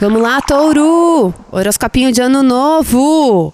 Vamos 0.00 0.22
lá, 0.22 0.40
Touro! 0.40 1.34
Horoscopinho 1.50 2.12
de 2.12 2.20
ano 2.20 2.42
novo! 2.42 3.52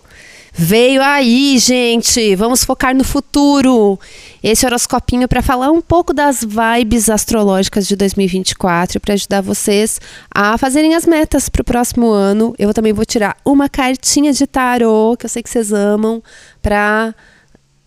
Veio 0.56 1.03
aí, 1.03 1.58
gente! 1.58 2.37
Vamos 2.37 2.62
focar 2.62 2.95
no 2.95 3.03
futuro. 3.03 3.98
Esse 4.43 4.64
horoscopinho 4.64 5.27
para 5.27 5.43
falar 5.43 5.71
um 5.71 5.80
pouco 5.80 6.15
das 6.15 6.44
vibes 6.44 7.11
astrológicas 7.11 7.88
de 7.88 7.97
2024 7.97 9.01
para 9.01 9.15
ajudar 9.15 9.40
vocês 9.40 10.01
a 10.33 10.56
fazerem 10.56 10.94
as 10.94 11.06
metas 11.06 11.48
para 11.48 11.62
o 11.62 11.65
próximo 11.65 12.08
ano. 12.08 12.54
Eu 12.57 12.72
também 12.72 12.93
vou 12.93 13.04
tirar 13.04 13.37
uma 13.44 13.69
cartinha 13.69 14.33
de 14.33 14.47
tarô 14.47 15.16
que 15.19 15.26
eu 15.26 15.30
sei 15.30 15.43
que 15.43 15.51
vocês 15.51 15.72
amam 15.72 16.23
para 16.62 17.15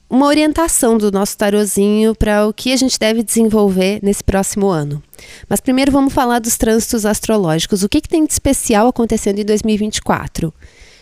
uma 0.10 0.26
orientação 0.28 0.98
do 0.98 1.12
nosso 1.12 1.38
tarozinho 1.38 2.16
para 2.16 2.48
o 2.48 2.54
que 2.54 2.72
a 2.72 2.78
gente 2.78 2.98
deve 2.98 3.24
desenvolver 3.24 4.00
nesse 4.02 4.24
próximo 4.24 4.68
ano. 4.68 5.04
Mas 5.50 5.60
primeiro 5.60 5.92
vamos 5.92 6.14
falar 6.14 6.40
dos 6.40 6.58
trânsitos 6.58 7.06
astrológicos. 7.06 7.84
O 7.84 7.90
que, 7.90 8.02
que 8.02 8.10
tem 8.10 8.26
de 8.26 8.32
especial 8.32 8.88
acontecendo 8.88 9.40
em 9.40 9.46
2024? 9.46 10.54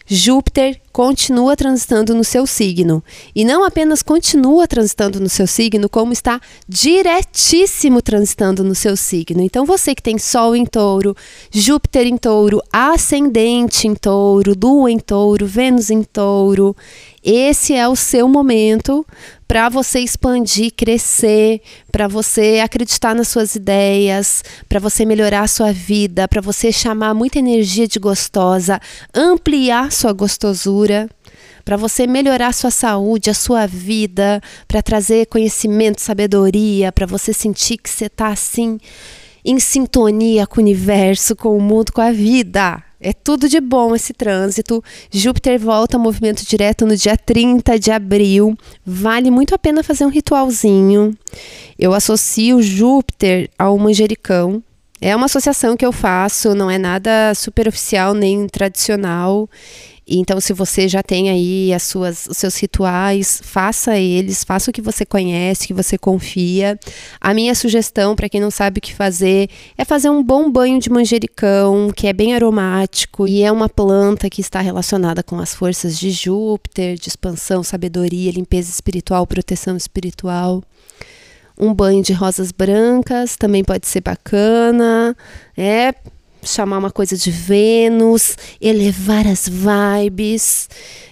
Júpiter 0.08 0.80
continua 0.92 1.56
transitando 1.56 2.14
no 2.14 2.24
seu 2.24 2.46
signo. 2.46 3.04
E 3.36 3.44
não 3.44 3.64
apenas 3.64 4.04
continua 4.04 4.68
transitando 4.68 5.20
no 5.20 5.28
seu 5.28 5.48
signo, 5.48 5.90
como 5.90 6.14
está 6.14 6.40
diretíssimo 6.70 8.02
transitando 8.02 8.64
no 8.64 8.76
seu 8.76 8.96
signo. 8.96 9.42
Então, 9.42 9.66
você 9.66 9.96
que 9.96 10.02
tem 10.02 10.18
Sol 10.18 10.56
em 10.56 10.66
touro, 10.66 11.16
Júpiter 11.52 12.06
em 12.06 12.18
touro, 12.18 12.62
Ascendente 12.72 13.88
em 13.88 13.96
touro, 13.96 14.56
Lua 14.62 14.92
em 14.92 15.00
touro, 15.00 15.46
Vênus 15.48 15.90
em 15.90 16.04
touro, 16.04 16.76
esse 17.24 17.74
é 17.74 17.88
o 17.88 17.96
seu 17.96 18.28
momento 18.28 19.04
para 19.48 19.70
você 19.70 20.00
expandir, 20.00 20.74
crescer, 20.76 21.62
para 21.92 22.08
você 22.08 22.62
acreditar 22.64 23.14
nas 23.14 23.28
suas 23.28 23.56
ideias, 23.56 24.44
para 24.68 24.80
você 24.80 25.06
melhorar 25.06 25.42
a 25.42 25.48
sua 25.48 25.72
vida, 25.72 26.28
para 26.28 26.42
você 26.42 26.72
chamar 26.72 27.14
muita 27.14 27.40
energia 27.40 27.88
de 27.88 28.00
gostosa, 28.00 28.80
ampliar 29.14 29.92
sua 29.92 30.14
gostosura, 30.14 31.10
para 31.64 31.78
você 31.78 32.06
melhorar 32.06 32.48
a 32.48 32.54
sua 32.54 32.72
saúde, 32.72 33.30
a 33.30 33.34
sua 33.34 33.66
vida, 33.66 34.42
para 34.68 34.82
trazer 34.82 35.26
conhecimento, 35.28 36.02
sabedoria, 36.02 36.92
para 36.92 37.08
você 37.08 37.34
sentir 37.34 37.78
que 37.78 37.90
você 37.90 38.06
está 38.06 38.28
assim 38.28 38.80
em 39.44 39.60
sintonia 39.60 40.48
com 40.48 40.60
o 40.60 40.64
universo, 40.64 41.36
com 41.36 41.56
o 41.56 41.62
mundo, 41.62 41.92
com 41.92 42.02
a 42.02 42.12
vida. 42.12 42.85
É 43.08 43.14
tudo 43.14 43.48
de 43.48 43.62
bom 43.62 43.94
esse 43.94 44.14
trânsito. 44.14 44.84
Júpiter 45.12 45.60
volta 45.60 45.96
ao 45.96 46.02
movimento 46.02 46.44
direto 46.44 46.88
no 46.88 46.98
dia 46.98 47.16
30 47.16 47.78
de 47.78 47.92
abril. 47.92 48.58
Vale 48.84 49.30
muito 49.30 49.54
a 49.54 49.60
pena 49.60 49.84
fazer 49.84 50.08
um 50.08 50.10
ritualzinho. 50.10 51.16
Eu 51.78 51.94
associo 51.94 52.64
Júpiter 52.64 53.48
ao 53.60 53.78
manjericão. 53.78 54.64
É 55.00 55.16
uma 55.16 55.28
associação 55.28 55.78
que 55.78 55.86
eu 55.86 55.92
faço, 55.92 56.56
não 56.56 56.68
é 56.68 56.80
nada 56.80 57.36
super 57.36 57.68
oficial 57.68 58.16
nem 58.16 58.48
tradicional. 58.48 59.48
Então, 60.08 60.40
se 60.40 60.54
você 60.54 60.88
já 60.88 61.02
tem 61.02 61.30
aí 61.30 61.74
as 61.74 61.82
suas, 61.84 62.28
os 62.28 62.38
seus 62.38 62.56
rituais, 62.58 63.42
faça 63.44 63.98
eles, 63.98 64.44
faça 64.44 64.70
o 64.70 64.74
que 64.74 64.82
você 64.82 65.04
conhece, 65.04 65.66
que 65.66 65.74
você 65.74 65.98
confia. 65.98 66.80
A 67.20 67.34
minha 67.34 67.56
sugestão, 67.56 68.16
para 68.16 68.30
quem 68.30 68.40
não 68.40 68.52
sabe 68.52 68.78
o 68.78 68.82
que 68.82 68.94
fazer, 68.94 69.50
é 69.76 69.84
fazer 69.84 70.10
um 70.10 70.24
bom 70.24 70.52
banho 70.52 70.80
de 70.80 70.92
manjericão, 70.92 71.92
que 71.96 72.06
é 72.06 72.14
bem 72.14 72.36
aromático 72.36 73.28
e 73.28 73.42
é 73.42 73.52
uma 73.52 73.68
planta 73.68 74.30
que 74.30 74.42
está 74.42 74.62
relacionada 74.62 75.24
com 75.24 75.40
as 75.40 75.56
forças 75.56 75.98
de 75.98 76.12
Júpiter, 76.12 76.96
de 76.96 77.10
expansão, 77.10 77.64
sabedoria, 77.64 78.32
limpeza 78.32 78.70
espiritual, 78.70 79.26
proteção 79.26 79.76
espiritual. 79.76 80.64
Um 81.58 81.74
banho 81.74 82.04
de 82.04 82.14
rosas 82.14 82.52
brancas 82.52 83.38
também 83.38 83.64
pode 83.64 83.88
ser 83.88 84.02
bacana. 84.02 85.16
É 85.58 85.96
chamar 86.46 86.78
uma 86.78 86.92
coisa 86.92 87.18
de 87.18 87.32
Vênus, 87.32 88.38
elevar 88.62 89.28
as 89.28 89.48
vibes 89.48 90.70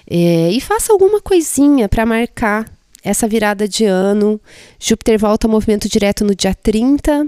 é, 0.10 0.50
e 0.52 0.62
faça 0.62 0.94
alguma 0.94 1.20
coisinha 1.22 1.90
para 1.90 2.06
marcar 2.06 2.72
essa 3.04 3.28
virada 3.28 3.68
de 3.68 3.86
ano. 3.86 4.40
Júpiter 4.80 5.20
volta 5.20 5.48
ao 5.48 5.52
movimento 5.52 5.90
direto 5.90 6.24
no 6.24 6.34
dia 6.34 6.54
30 6.54 7.28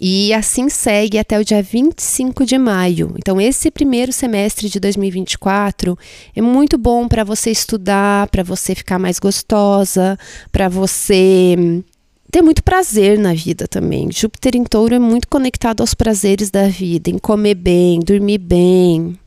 e 0.00 0.34
assim 0.34 0.68
segue 0.68 1.18
até 1.18 1.38
o 1.38 1.44
dia 1.44 1.62
25 1.62 2.44
de 2.44 2.58
maio. 2.58 3.14
Então, 3.16 3.40
esse 3.40 3.70
primeiro 3.70 4.12
semestre 4.12 4.68
de 4.68 4.80
2024 4.80 5.96
é 6.34 6.42
muito 6.42 6.76
bom 6.76 7.06
para 7.06 7.24
você 7.24 7.50
estudar, 7.50 8.28
para 8.28 8.42
você 8.42 8.74
ficar 8.74 8.98
mais 8.98 9.18
gostosa, 9.18 10.18
para 10.50 10.68
você 10.68 11.82
ter 12.30 12.42
muito 12.42 12.62
prazer 12.62 13.18
na 13.18 13.32
vida 13.32 13.68
também. 13.68 14.10
Júpiter 14.10 14.56
em 14.56 14.64
touro 14.64 14.94
é 14.94 14.98
muito 14.98 15.28
conectado 15.28 15.80
aos 15.80 15.94
prazeres 15.94 16.50
da 16.50 16.68
vida, 16.68 17.10
em 17.10 17.18
comer 17.18 17.54
bem, 17.54 18.00
dormir 18.00 18.38
bem, 18.38 19.18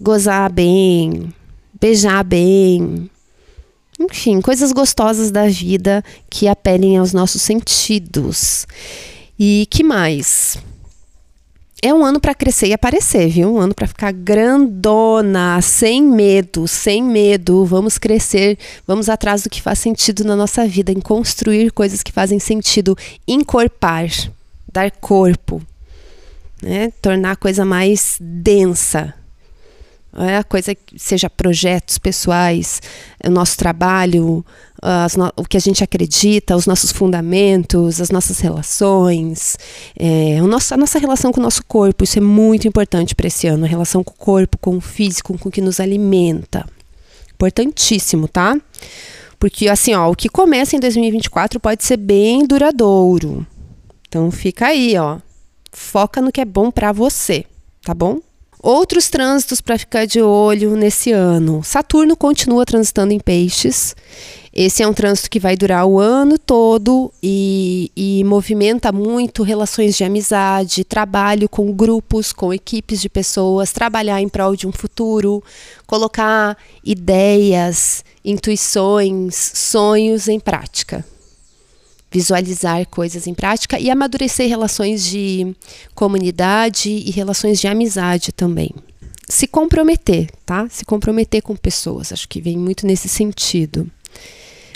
gozar 0.00 0.52
bem, 0.52 1.32
beijar 1.80 2.22
bem. 2.24 3.10
Enfim, 3.98 4.40
coisas 4.40 4.72
gostosas 4.72 5.30
da 5.30 5.46
vida 5.46 6.02
que 6.28 6.48
apelem 6.48 6.96
aos 6.98 7.12
nossos 7.12 7.42
sentidos. 7.42 8.66
E 9.38 9.66
que 9.70 9.82
mais? 9.82 10.58
É 11.84 11.92
um 11.92 12.02
ano 12.02 12.18
para 12.18 12.34
crescer 12.34 12.68
e 12.68 12.72
aparecer, 12.72 13.28
viu? 13.28 13.54
Um 13.54 13.58
ano 13.58 13.74
para 13.74 13.86
ficar 13.86 14.10
grandona, 14.10 15.60
sem 15.60 16.02
medo, 16.02 16.66
sem 16.66 17.02
medo. 17.02 17.62
Vamos 17.66 17.98
crescer, 17.98 18.58
vamos 18.86 19.10
atrás 19.10 19.42
do 19.42 19.50
que 19.50 19.60
faz 19.60 19.80
sentido 19.80 20.24
na 20.24 20.34
nossa 20.34 20.66
vida, 20.66 20.90
em 20.90 20.98
construir 20.98 21.70
coisas 21.72 22.02
que 22.02 22.10
fazem 22.10 22.38
sentido, 22.38 22.96
encorpar, 23.28 24.08
dar 24.72 24.90
corpo, 24.92 25.60
né? 26.62 26.90
Tornar 27.02 27.32
a 27.32 27.36
coisa 27.36 27.66
mais 27.66 28.16
densa, 28.18 29.12
é 30.16 30.36
a 30.36 30.44
coisa 30.44 30.74
que 30.74 30.98
seja 30.98 31.28
projetos 31.28 31.98
pessoais, 31.98 32.80
o 33.24 33.30
nosso 33.30 33.56
trabalho, 33.56 34.44
no, 35.16 35.32
o 35.36 35.44
que 35.44 35.56
a 35.56 35.60
gente 35.60 35.82
acredita, 35.82 36.54
os 36.54 36.66
nossos 36.66 36.92
fundamentos, 36.92 38.00
as 38.00 38.10
nossas 38.10 38.38
relações, 38.38 39.56
é, 39.98 40.40
o 40.42 40.46
nosso, 40.46 40.74
a 40.74 40.76
nossa 40.76 40.98
relação 40.98 41.32
com 41.32 41.40
o 41.40 41.42
nosso 41.42 41.64
corpo. 41.64 42.04
Isso 42.04 42.18
é 42.18 42.22
muito 42.22 42.68
importante 42.68 43.14
para 43.14 43.26
esse 43.26 43.46
ano. 43.46 43.64
A 43.64 43.68
relação 43.68 44.04
com 44.04 44.12
o 44.12 44.16
corpo, 44.16 44.58
com 44.58 44.76
o 44.76 44.80
físico, 44.80 45.36
com 45.38 45.48
o 45.48 45.52
que 45.52 45.60
nos 45.60 45.80
alimenta. 45.80 46.64
Importantíssimo, 47.32 48.28
tá? 48.28 48.56
Porque 49.38 49.68
assim, 49.68 49.94
ó, 49.94 50.10
o 50.10 50.14
que 50.14 50.28
começa 50.28 50.76
em 50.76 50.80
2024 50.80 51.58
pode 51.58 51.84
ser 51.84 51.96
bem 51.96 52.46
duradouro. 52.46 53.46
Então 54.08 54.30
fica 54.30 54.66
aí, 54.66 54.96
ó. 54.96 55.18
Foca 55.72 56.22
no 56.22 56.30
que 56.30 56.40
é 56.40 56.44
bom 56.44 56.70
para 56.70 56.92
você, 56.92 57.44
tá 57.82 57.92
bom? 57.92 58.20
Outros 58.64 59.10
trânsitos 59.10 59.60
para 59.60 59.78
ficar 59.78 60.06
de 60.06 60.22
olho 60.22 60.74
nesse 60.74 61.12
ano. 61.12 61.62
Saturno 61.62 62.16
continua 62.16 62.64
transitando 62.64 63.12
em 63.12 63.20
peixes. 63.20 63.94
Esse 64.54 64.82
é 64.82 64.88
um 64.88 64.94
trânsito 64.94 65.28
que 65.28 65.38
vai 65.38 65.54
durar 65.54 65.84
o 65.84 66.00
ano 66.00 66.38
todo 66.38 67.12
e, 67.22 67.92
e, 67.94 68.24
movimenta 68.24 68.90
muito 68.90 69.42
relações 69.42 69.94
de 69.94 70.02
amizade, 70.02 70.82
trabalho 70.82 71.46
com 71.46 71.70
grupos, 71.74 72.32
com 72.32 72.54
equipes 72.54 73.02
de 73.02 73.10
pessoas, 73.10 73.70
trabalhar 73.70 74.22
em 74.22 74.30
prol 74.30 74.56
de 74.56 74.66
um 74.66 74.72
futuro, 74.72 75.44
colocar 75.86 76.56
ideias, 76.82 78.02
intuições, 78.24 79.34
sonhos 79.54 80.26
em 80.26 80.40
prática 80.40 81.04
visualizar 82.14 82.86
coisas 82.86 83.26
em 83.26 83.34
prática 83.34 83.76
e 83.76 83.90
amadurecer 83.90 84.48
relações 84.48 85.04
de 85.04 85.52
comunidade 85.96 86.88
e 86.88 87.10
relações 87.10 87.60
de 87.60 87.66
amizade 87.66 88.30
também. 88.30 88.70
Se 89.28 89.48
comprometer, 89.48 90.30
tá? 90.46 90.68
Se 90.70 90.84
comprometer 90.84 91.42
com 91.42 91.56
pessoas, 91.56 92.12
acho 92.12 92.28
que 92.28 92.40
vem 92.40 92.56
muito 92.56 92.86
nesse 92.86 93.08
sentido. 93.08 93.90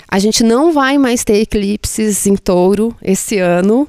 A 0.05 0.19
gente 0.19 0.43
não 0.43 0.73
vai 0.73 0.97
mais 0.97 1.23
ter 1.23 1.35
eclipses 1.35 2.27
em 2.27 2.35
touro 2.35 2.93
esse 3.01 3.37
ano. 3.37 3.87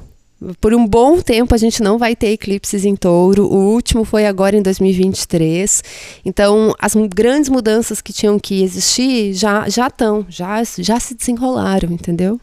Por 0.60 0.72
um 0.72 0.86
bom 0.86 1.20
tempo 1.20 1.52
a 1.52 1.58
gente 1.58 1.82
não 1.82 1.98
vai 1.98 2.14
ter 2.14 2.28
eclipses 2.28 2.84
em 2.84 2.94
touro. 2.94 3.46
O 3.46 3.72
último 3.72 4.04
foi 4.04 4.26
agora 4.26 4.56
em 4.56 4.62
2023. 4.62 5.82
Então, 6.24 6.72
as 6.78 6.94
grandes 6.94 7.50
mudanças 7.50 8.00
que 8.00 8.12
tinham 8.12 8.38
que 8.38 8.62
existir 8.62 9.32
já 9.34 9.68
já 9.68 9.88
estão, 9.88 10.24
já, 10.28 10.62
já 10.78 11.00
se 11.00 11.14
desenrolaram, 11.14 11.90
entendeu? 11.90 12.40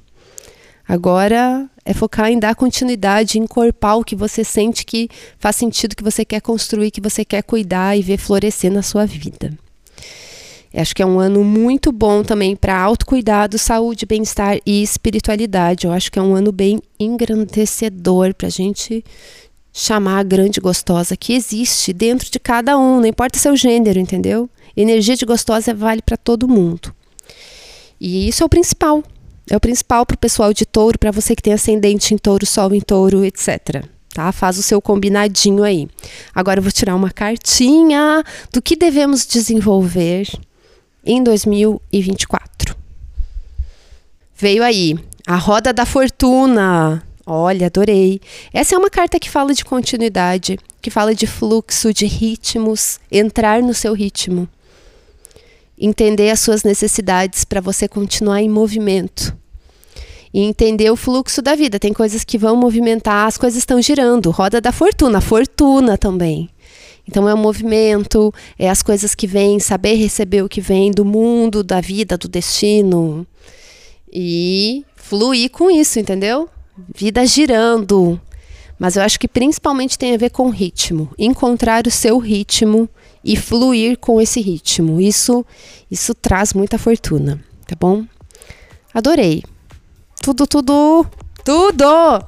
Agora 0.87 1.69
é 1.83 1.93
focar 1.93 2.31
em 2.31 2.39
dar 2.39 2.55
continuidade, 2.55 3.39
encorpar 3.39 3.97
o 3.97 4.03
que 4.03 4.15
você 4.15 4.43
sente 4.43 4.85
que 4.85 5.09
faz 5.37 5.55
sentido, 5.55 5.95
que 5.95 6.03
você 6.03 6.23
quer 6.23 6.41
construir, 6.41 6.91
que 6.91 7.01
você 7.01 7.25
quer 7.25 7.43
cuidar 7.43 7.97
e 7.97 8.01
ver 8.01 8.17
florescer 8.17 8.71
na 8.71 8.81
sua 8.81 9.05
vida. 9.05 9.51
Acho 10.73 10.95
que 10.95 11.01
é 11.01 11.05
um 11.05 11.19
ano 11.19 11.43
muito 11.43 11.91
bom 11.91 12.23
também 12.23 12.55
para 12.55 12.79
autocuidado, 12.79 13.57
saúde, 13.57 14.05
bem-estar 14.05 14.59
e 14.65 14.83
espiritualidade. 14.83 15.87
Eu 15.87 15.93
acho 15.93 16.11
que 16.11 16.19
é 16.19 16.21
um 16.21 16.35
ano 16.35 16.51
bem 16.51 16.79
engrandecedor 16.99 18.33
para 18.33 18.47
a 18.47 18.51
gente 18.51 19.03
chamar 19.73 20.19
a 20.19 20.23
grande 20.23 20.59
gostosa 20.59 21.15
que 21.15 21.33
existe 21.33 21.93
dentro 21.93 22.29
de 22.31 22.39
cada 22.39 22.77
um, 22.77 22.99
não 22.99 23.05
importa 23.05 23.39
seu 23.39 23.55
gênero, 23.55 23.99
entendeu? 23.99 24.49
Energia 24.75 25.15
de 25.15 25.25
gostosa 25.25 25.73
vale 25.73 26.01
para 26.01 26.17
todo 26.17 26.47
mundo. 26.47 26.93
E 27.99 28.27
isso 28.27 28.43
é 28.43 28.45
o 28.45 28.49
principal. 28.49 29.03
É 29.49 29.55
o 29.55 29.59
principal 29.59 30.05
para 30.05 30.15
o 30.15 30.19
pessoal 30.19 30.53
de 30.53 30.65
touro, 30.65 30.99
para 30.99 31.11
você 31.11 31.35
que 31.35 31.41
tem 31.41 31.53
ascendente 31.53 32.13
em 32.13 32.17
touro, 32.17 32.45
sol 32.45 32.73
em 32.73 32.81
touro, 32.81 33.23
etc. 33.23 33.83
tá? 34.13 34.31
Faz 34.31 34.57
o 34.57 34.63
seu 34.63 34.81
combinadinho 34.81 35.63
aí. 35.63 35.87
Agora 36.35 36.59
eu 36.59 36.63
vou 36.63 36.71
tirar 36.71 36.95
uma 36.95 37.09
cartinha 37.09 38.23
do 38.51 38.61
que 38.61 38.75
devemos 38.75 39.25
desenvolver 39.25 40.27
em 41.05 41.23
2024. 41.23 42.75
Veio 44.35 44.63
aí 44.63 44.99
a 45.25 45.35
roda 45.35 45.71
da 45.71 45.85
fortuna. 45.85 47.03
Olha, 47.25 47.67
adorei. 47.67 48.21
Essa 48.53 48.75
é 48.75 48.77
uma 48.77 48.89
carta 48.89 49.19
que 49.19 49.29
fala 49.29 49.53
de 49.53 49.65
continuidade, 49.65 50.59
que 50.81 50.89
fala 50.89 51.15
de 51.15 51.25
fluxo, 51.25 51.93
de 51.93 52.05
ritmos, 52.05 52.99
entrar 53.11 53.61
no 53.61 53.73
seu 53.73 53.93
ritmo. 53.93 54.47
Entender 55.77 56.29
as 56.29 56.39
suas 56.39 56.63
necessidades 56.63 57.43
para 57.43 57.61
você 57.61 57.87
continuar 57.87 58.41
em 58.41 58.49
movimento 58.49 59.37
e 60.33 60.41
entender 60.41 60.89
o 60.91 60.95
fluxo 60.95 61.41
da 61.41 61.55
vida. 61.55 61.79
Tem 61.79 61.93
coisas 61.93 62.23
que 62.23 62.37
vão 62.37 62.55
movimentar, 62.55 63.27
as 63.27 63.37
coisas 63.37 63.57
estão 63.57 63.81
girando. 63.81 64.31
Roda 64.31 64.59
da 64.61 64.71
fortuna, 64.71 65.21
fortuna 65.21 65.97
também. 65.97 66.49
Então 67.07 67.27
é 67.27 67.33
o 67.33 67.37
movimento, 67.37 68.33
é 68.59 68.69
as 68.69 68.83
coisas 68.83 69.15
que 69.15 69.25
vêm, 69.25 69.59
saber 69.59 69.95
receber 69.95 70.43
o 70.43 70.49
que 70.49 70.59
vem 70.59 70.91
do 70.91 71.05
mundo, 71.05 71.63
da 71.63 71.79
vida, 71.79 72.17
do 72.17 72.27
destino. 72.27 73.25
E 74.11 74.85
fluir 74.95 75.49
com 75.49 75.71
isso, 75.71 75.99
entendeu? 75.99 76.49
Vida 76.93 77.25
girando. 77.25 78.19
Mas 78.77 78.95
eu 78.95 79.01
acho 79.01 79.19
que 79.19 79.27
principalmente 79.27 79.97
tem 79.97 80.13
a 80.13 80.17
ver 80.17 80.29
com 80.29 80.49
ritmo. 80.49 81.09
Encontrar 81.17 81.87
o 81.87 81.91
seu 81.91 82.17
ritmo 82.19 82.89
e 83.27 83.35
fluir 83.35 83.99
com 83.99 84.19
esse 84.19 84.41
ritmo. 84.41 84.99
Isso, 84.99 85.45
isso 85.91 86.15
traz 86.15 86.53
muita 86.53 86.79
fortuna, 86.79 87.39
tá 87.67 87.75
bom? 87.79 88.05
Adorei 88.91 89.43
tudo, 90.27 90.45
tudo, 90.45 91.05
tudo! 91.45 91.85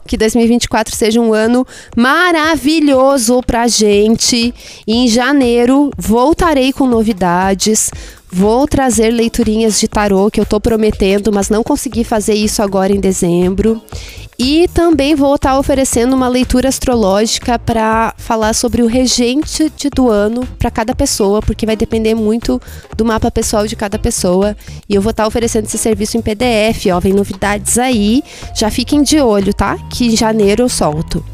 Que 0.08 0.16
2024 0.16 0.96
seja 0.96 1.20
um 1.20 1.34
ano 1.34 1.68
maravilhoso 1.98 3.42
pra 3.46 3.68
gente. 3.68 4.54
E 4.88 4.96
em 4.96 5.08
janeiro 5.10 5.92
voltarei 5.98 6.72
com 6.72 6.88
novidades. 6.88 7.92
Vou 8.32 8.68
trazer 8.68 9.10
leiturinhas 9.10 9.80
de 9.80 9.88
tarô 9.88 10.30
que 10.30 10.40
eu 10.40 10.46
tô 10.46 10.60
prometendo, 10.60 11.32
mas 11.34 11.50
não 11.50 11.64
consegui 11.64 12.04
fazer 12.04 12.36
isso 12.36 12.62
agora 12.62 12.94
em 12.94 13.00
dezembro. 13.00 13.82
E 14.38 14.70
também 14.70 15.16
vou 15.16 15.36
estar 15.36 15.52
tá 15.52 15.60
oferecendo 15.60 16.16
uma 16.16 16.30
leitura 16.30 16.70
astrológica 16.70 17.60
para 17.60 18.14
falar 18.18 18.54
sobre 18.54 18.82
o 18.82 18.88
regente 18.88 19.70
de, 19.76 19.90
do 19.90 20.10
ano 20.10 20.48
para 20.58 20.72
cada 20.72 20.96
pessoa, 20.96 21.42
porque 21.42 21.66
vai 21.66 21.76
depender 21.76 22.16
muito 22.16 22.62
do 22.96 23.04
mapa 23.04 23.30
pessoal 23.30 23.68
de 23.68 23.76
cada 23.76 24.00
pessoa. 24.00 24.56
E 24.88 24.96
eu 24.96 25.02
vou 25.02 25.10
estar 25.10 25.24
tá 25.24 25.28
oferecendo 25.28 25.66
esse 25.66 25.78
serviço 25.78 26.16
em 26.16 26.22
PDF, 26.22 26.86
ó, 26.94 27.00
vem 27.02 27.12
novidades 27.12 27.78
aí. 27.78 28.24
Já 28.56 28.72
fiquem 28.72 29.04
de 29.04 29.20
olho, 29.20 29.54
tá? 29.54 29.78
Que 29.90 30.06
em 30.06 30.16
janeiro 30.16 30.64
eu 30.64 30.70
solto. 30.70 31.26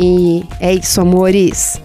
E 0.00 0.42
é 0.58 0.72
isso, 0.72 1.00
amores. 1.00 1.78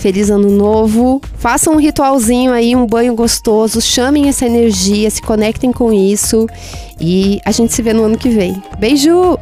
Feliz 0.00 0.30
ano 0.30 0.48
novo. 0.48 1.20
Façam 1.36 1.74
um 1.74 1.76
ritualzinho 1.76 2.52
aí, 2.52 2.74
um 2.74 2.86
banho 2.86 3.14
gostoso. 3.14 3.82
Chamem 3.82 4.28
essa 4.30 4.46
energia, 4.46 5.10
se 5.10 5.20
conectem 5.20 5.70
com 5.70 5.92
isso. 5.92 6.46
E 6.98 7.38
a 7.44 7.52
gente 7.52 7.74
se 7.74 7.82
vê 7.82 7.92
no 7.92 8.04
ano 8.04 8.16
que 8.16 8.30
vem. 8.30 8.62
Beijo! 8.78 9.38